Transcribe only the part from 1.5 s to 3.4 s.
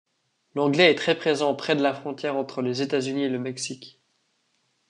près de la frontière entre les États-Unis et le